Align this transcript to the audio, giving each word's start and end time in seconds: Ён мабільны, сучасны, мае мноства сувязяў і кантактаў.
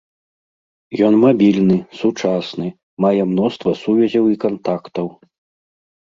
Ён 1.07 1.13
мабільны, 1.25 1.77
сучасны, 1.99 2.67
мае 3.07 3.21
мноства 3.35 3.71
сувязяў 3.83 4.25
і 4.35 4.43
кантактаў. 4.47 5.07